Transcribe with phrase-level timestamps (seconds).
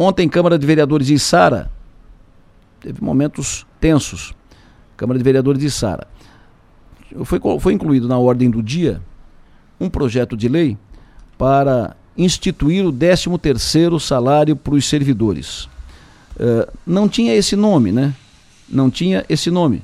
[0.00, 1.70] ontem, Câmara de Vereadores de Sara,
[2.80, 4.34] teve momentos tensos.
[4.96, 6.06] Câmara de Vereadores de Sara.
[7.24, 9.00] Foi, foi incluído na ordem do dia
[9.80, 10.76] um projeto de lei
[11.38, 15.64] para instituir o 13 terceiro salário para os servidores.
[16.36, 18.14] Uh, não tinha esse nome, né?
[18.68, 19.82] Não tinha esse nome.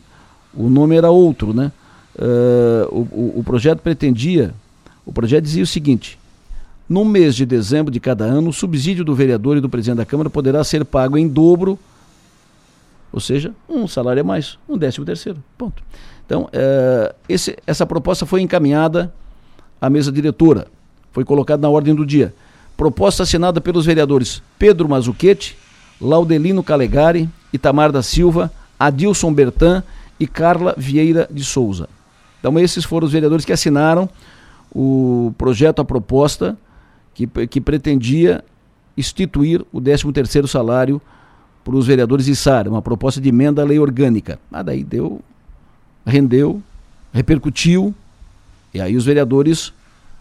[0.54, 1.72] O nome era outro, né?
[2.14, 4.54] Uh, o, o, o projeto pretendia,
[5.04, 6.18] o projeto dizia o seguinte,
[6.88, 10.06] no mês de dezembro de cada ano, o subsídio do vereador e do presidente da
[10.06, 11.78] Câmara poderá ser pago em dobro,
[13.12, 15.42] ou seja, um salário a mais, um décimo terceiro.
[15.58, 15.82] Ponto.
[16.24, 19.12] Então, uh, esse, essa proposta foi encaminhada
[19.80, 20.66] à mesa diretora,
[21.12, 22.34] foi colocada na ordem do dia.
[22.76, 25.56] Proposta assinada pelos vereadores Pedro Mazuquete,
[26.00, 29.82] Laudelino Calegari, Itamar da Silva, Adilson Bertan
[30.20, 31.88] e Carla Vieira de Souza.
[32.38, 34.08] Então, esses foram os vereadores que assinaram
[34.70, 36.56] o projeto, a proposta,
[37.16, 38.44] que, que pretendia
[38.94, 41.00] instituir o 13º salário
[41.64, 44.38] para os vereadores de SAR, uma proposta de emenda à lei orgânica.
[44.50, 45.22] Mas daí deu,
[46.04, 46.62] rendeu,
[47.12, 47.94] repercutiu,
[48.74, 49.72] e aí os vereadores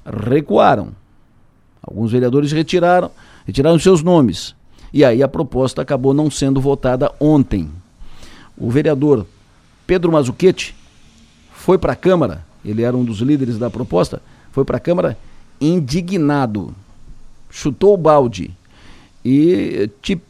[0.06, 0.90] recuaram.
[1.84, 3.12] Alguns vereadores retiraram,
[3.46, 4.56] retiraram seus nomes.
[4.94, 7.70] E aí a proposta acabou não sendo votada ontem.
[8.58, 9.28] O vereador
[9.86, 10.74] Pedro Mazuquete
[11.52, 14.22] foi para a Câmara, ele era um dos líderes da proposta,
[14.54, 15.18] foi para a Câmara
[15.60, 16.74] indignado,
[17.56, 18.52] chutou o balde
[19.24, 20.26] e tipo,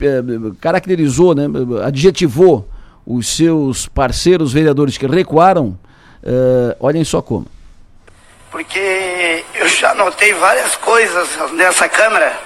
[0.61, 1.45] caracterizou, né,
[1.83, 2.69] adjetivou
[3.05, 5.77] os seus parceiros vereadores que recuaram,
[6.23, 7.47] uh, olhem só como.
[8.51, 12.39] Porque eu já notei várias coisas nessa Câmara,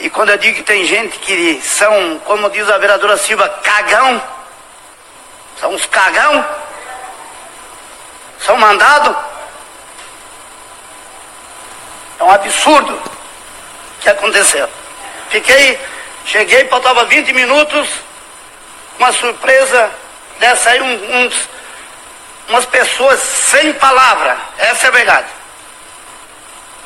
[0.00, 4.20] e quando eu digo que tem gente que são, como diz a vereadora Silva, cagão,
[5.60, 6.44] são uns cagão,
[8.40, 9.14] são mandados.
[12.18, 13.17] É um absurdo
[14.00, 14.68] que aconteceu.
[15.30, 15.78] Fiquei,
[16.24, 17.88] cheguei, faltava 20 minutos,
[18.98, 19.90] uma surpresa
[20.38, 21.30] dessa aí, um,
[22.48, 25.28] umas pessoas sem palavra, essa é a verdade.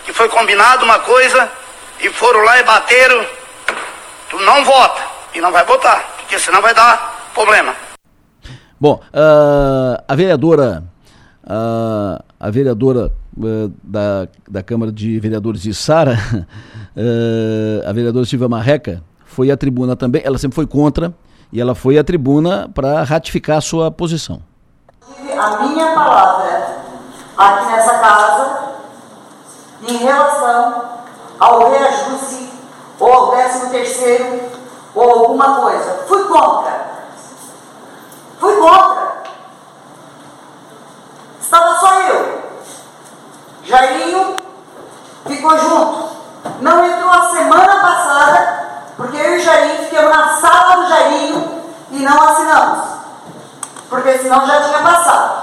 [0.05, 1.51] Que foi combinado uma coisa
[2.01, 3.27] e foram lá e bateram,
[4.29, 5.03] tu não vota,
[5.35, 7.75] e não vai votar, porque senão vai dar problema.
[8.81, 10.83] Bom, uh, a vereadora,
[11.45, 16.17] uh, a vereadora uh, da, da Câmara de Vereadores de Sara,
[17.87, 21.15] a vereadora Silvia Marreca, foi à tribuna também, ela sempre foi contra,
[21.53, 24.41] e ela foi à tribuna para ratificar a sua posição.
[25.39, 26.83] A minha palavra
[27.37, 28.73] aqui nessa casa,
[29.89, 30.85] em relação
[31.39, 32.51] ao reajuste
[33.01, 34.41] ou ao décimo terceiro
[34.95, 36.93] ou alguma coisa, fui contra.
[38.39, 39.23] Fui contra.
[41.41, 42.22] Estava só eu.
[43.65, 44.37] Jairinho
[45.27, 46.13] ficou junto.
[46.61, 51.99] Não entrou a semana passada, porque eu e Jairinho ficamos na sala do Jairinho e
[52.01, 52.85] não assinamos.
[53.89, 55.43] Porque senão já tinha passado.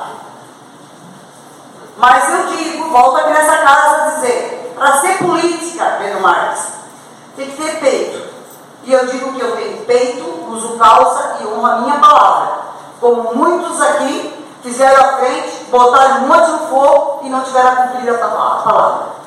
[1.97, 6.63] Mas eu digo, volto aqui nessa casa a dizer, para ser política, Pedro Marques,
[7.36, 8.30] tem que ter peito.
[8.86, 12.69] E eu digo que eu tenho peito, uso calça e honro a minha palavra
[13.00, 17.75] como muitos aqui fizeram a frente, botaram um monte no fogo e não tiveram a
[17.75, 19.19] cumprir a palavra.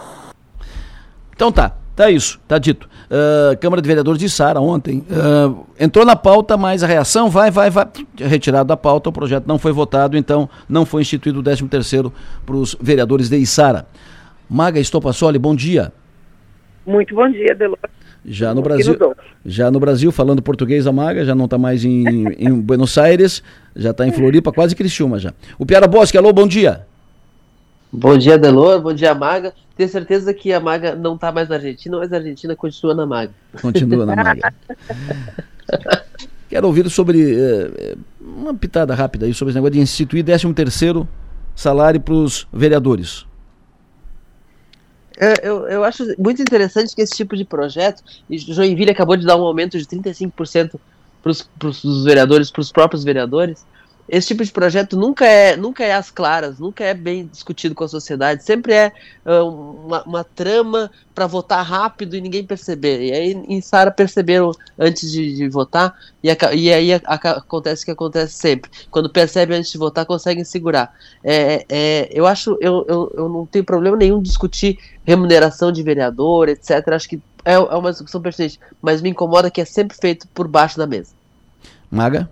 [1.34, 2.88] Então tá, tá isso, tá dito.
[3.10, 7.50] Uh, Câmara de Vereadores de Sara ontem uh, entrou na pauta, mas a reação vai,
[7.50, 7.86] vai, vai.
[8.16, 12.12] Retirado da pauta, o projeto não foi votado, então não foi instituído o 13 terceiro
[12.46, 13.86] para os vereadores de Isara.
[14.48, 15.92] Maga Estopassoli, bom dia.
[16.86, 17.78] Muito bom dia, Delor.
[18.24, 18.96] Já no Brasil,
[19.44, 22.04] já no Brasil falando português a Maga, já não está mais em,
[22.38, 23.42] em, Buenos Aires,
[23.74, 25.34] já está em Floripa, quase Criciúma já.
[25.58, 26.86] O Piara Bosque, alô, bom dia.
[27.92, 29.52] Bom dia, Delor, bom dia, Maga.
[29.76, 33.04] Tenho certeza que a Maga não está mais na Argentina, mas a Argentina continua na
[33.04, 33.32] Maga.
[33.60, 34.54] Continua na Maga.
[36.48, 41.08] Quero ouvir sobre eh, uma pitada rápida aí sobre esse negócio de instituir 13 terceiro
[41.56, 43.26] salário para os vereadores.
[45.22, 49.24] É, eu, eu acho muito interessante que esse tipo de projeto, e Joinville acabou de
[49.24, 50.80] dar um aumento de 35%
[51.22, 53.64] para os vereadores, para os próprios vereadores,
[54.08, 57.84] esse tipo de projeto nunca é nunca é às claras, nunca é bem discutido com
[57.84, 58.92] a sociedade, sempre é
[59.24, 63.00] uh, uma, uma, trama para votar rápido e ninguém perceber.
[63.00, 67.14] E aí em Sara perceberam antes de, de votar e, a, e aí a, a,
[67.14, 68.70] acontece o que acontece sempre.
[68.90, 70.94] Quando percebem antes de votar, conseguem segurar.
[71.22, 76.48] É, é, eu acho, eu, eu, eu não tenho problema nenhum discutir remuneração de vereador,
[76.48, 76.86] etc.
[76.88, 80.48] Acho que é, é uma discussão pertinente, mas me incomoda que é sempre feito por
[80.48, 81.12] baixo da mesa.
[81.90, 82.28] Maga?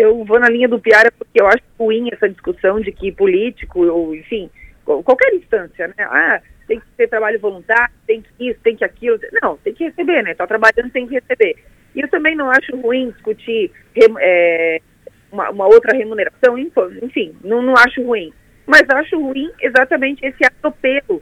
[0.00, 3.86] Eu vou na linha do Piara porque eu acho ruim essa discussão de que político,
[3.86, 4.50] ou enfim,
[4.84, 5.94] qualquer instância, né?
[5.98, 9.18] Ah, tem que ter trabalho voluntário, tem que isso, tem que aquilo.
[9.42, 10.32] Não, tem que receber, né?
[10.32, 11.56] Está trabalhando, tem que receber.
[11.94, 14.80] E eu também não acho ruim discutir é,
[15.32, 16.56] uma, uma, outra remuneração,
[17.02, 18.32] enfim, não, não acho ruim.
[18.66, 21.20] Mas acho ruim exatamente esse atropelo.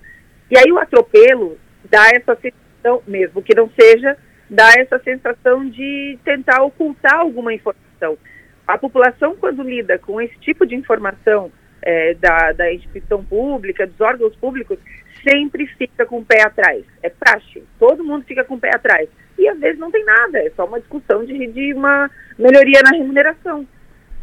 [0.51, 1.59] E aí o atropelo
[1.91, 4.17] dá essa sensação, mesmo que não seja,
[4.51, 8.19] dá essa sensação de tentar ocultar alguma informação.
[8.69, 11.51] A população, quando lida com esse tipo de informação
[11.81, 14.79] é, da, da instituição pública, dos órgãos públicos,
[15.27, 16.85] sempre fica com o pé atrás.
[17.03, 17.65] É praxe.
[17.79, 19.09] Todo mundo fica com o pé atrás.
[19.39, 22.91] E às vezes não tem nada, é só uma discussão de, de uma melhoria na
[22.91, 23.67] remuneração.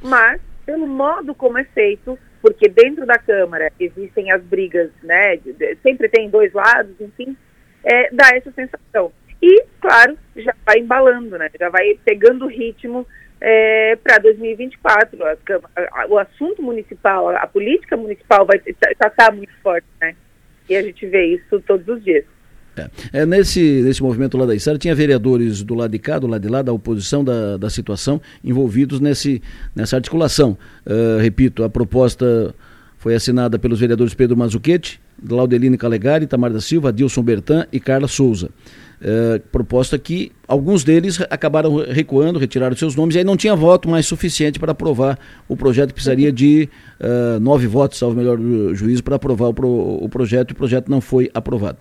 [0.04, 5.38] Mas, pelo modo como é feito, porque dentro da Câmara existem as brigas, né?
[5.38, 7.36] De, de, sempre tem dois lados, enfim,
[7.84, 9.12] é, dá essa sensação.
[9.42, 11.50] E, claro, já vai embalando, né?
[11.60, 13.08] Já vai pegando o ritmo
[13.42, 15.24] é, para 2024.
[15.24, 15.38] A,
[15.92, 20.16] a, o assunto municipal, a, a política municipal vai estar tá muito forte, né?
[20.70, 22.26] E a gente vê isso todos os dias.
[22.78, 23.22] É.
[23.22, 26.42] É, nesse, nesse movimento lá da Isara, tinha vereadores do lado de cá, do lado
[26.42, 29.42] de lá, da oposição da, da situação, envolvidos nesse,
[29.76, 30.58] nessa articulação.
[30.86, 32.54] Uh, repito, a proposta
[33.06, 38.08] foi assinada pelos vereadores Pedro Mazuquete, Glaudeline Calegari, Tamar da Silva, Dilson Bertan e Carla
[38.08, 38.50] Souza.
[39.00, 43.88] Uh, proposta que alguns deles acabaram recuando, retiraram seus nomes, e aí não tinha voto
[43.88, 46.68] mais suficiente para aprovar o projeto, precisaria de
[47.00, 48.40] uh, nove votos, salvo melhor
[48.74, 51.78] juízo, para aprovar o, pro, o projeto, e o projeto não foi aprovado.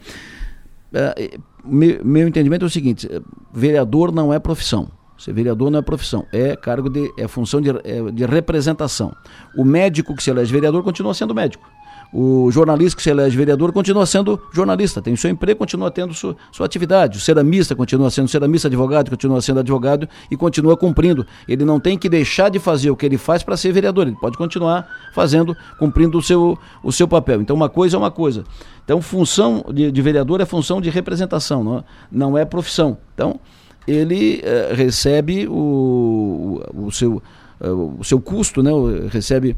[0.93, 3.09] Uh, meu, meu entendimento é o seguinte:
[3.50, 4.91] vereador não é profissão.
[5.16, 9.14] Ser vereador não é profissão, é cargo de é função de, é, de representação.
[9.56, 11.69] O médico que se elege vereador continua sendo médico.
[12.12, 16.37] O jornalista que se elege vereador continua sendo jornalista, tem seu emprego, continua tendo sua,
[16.52, 17.19] sua atividade.
[17.19, 21.26] O ceramista continua sendo ceramista, advogado continua sendo advogado e continua cumprindo.
[21.49, 24.16] Ele não tem que deixar de fazer o que ele faz para ser vereador, ele
[24.20, 27.40] pode continuar fazendo, cumprindo o seu, o seu papel.
[27.40, 28.44] Então, uma coisa é uma coisa.
[28.84, 32.96] Então, função de, de vereador é função de representação, não, não é profissão.
[33.12, 33.40] Então,
[33.86, 37.22] ele uh, recebe o, o, seu,
[37.60, 38.70] uh, o seu custo, né?
[39.10, 39.56] recebe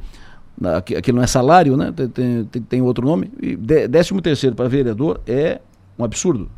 [0.96, 1.92] aquilo não é salário, né?
[1.92, 3.30] Tem, tem, tem outro nome.
[3.40, 5.60] E décimo terceiro para vereador é
[5.98, 6.50] um absurdo.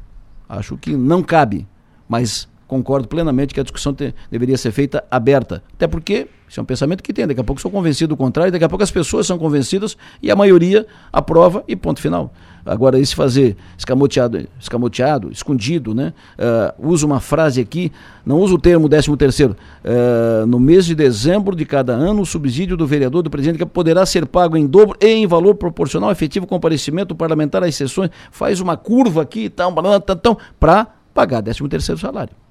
[0.48, 1.66] Acho que não cabe,
[2.08, 5.62] mas concordo plenamente que a discussão te, deveria ser feita aberta.
[5.74, 7.26] Até porque isso é um pensamento que tem.
[7.26, 10.30] Daqui a pouco sou convencido do contrário, daqui a pouco as pessoas são convencidas e
[10.30, 12.32] a maioria aprova e ponto final.
[12.64, 16.12] Agora, esse fazer escamoteado, escamoteado escondido, né?
[16.38, 17.90] Uh, uso uma frase aqui,
[18.26, 19.56] não uso o termo 13 terceiro.
[19.82, 23.64] Uh, no mês de dezembro de cada ano, o subsídio do vereador do presidente que
[23.64, 28.10] poderá ser pago em dobro e em valor proporcional efetivo comparecimento parlamentar às sessões.
[28.30, 29.72] Faz uma curva aqui e tal,
[30.60, 32.47] para pagar 13 terceiro salário.